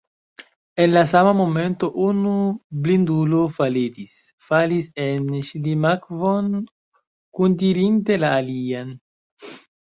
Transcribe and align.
En 0.83 0.87
la 0.93 1.01
sama 1.09 1.33
momento 1.41 1.89
unu 2.05 2.31
blindulo 2.87 3.41
faletis, 3.57 4.15
falis 4.47 4.87
en 5.05 5.29
ŝlimakvon, 5.51 6.49
kuntirinte 7.41 8.19
la 8.25 8.33
alian. 8.41 8.91